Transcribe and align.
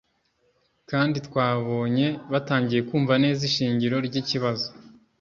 kandi 0.89 1.17
twabonye 1.27 2.07
batangiye 2.31 2.81
kumva 2.89 3.13
neza 3.23 3.41
ishingiro 3.49 3.95
ry’ikibazo 4.07 4.67